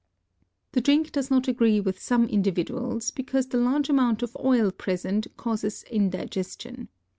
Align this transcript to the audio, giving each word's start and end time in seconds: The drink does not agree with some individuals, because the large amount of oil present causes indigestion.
The 0.71 0.81
drink 0.81 1.11
does 1.11 1.29
not 1.29 1.47
agree 1.47 1.79
with 1.79 1.99
some 2.01 2.25
individuals, 2.27 3.11
because 3.11 3.49
the 3.49 3.59
large 3.59 3.87
amount 3.87 4.23
of 4.23 4.35
oil 4.43 4.71
present 4.71 5.27
causes 5.37 5.83
indigestion. 5.91 6.87